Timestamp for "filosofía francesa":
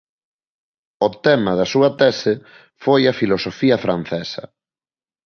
3.19-4.43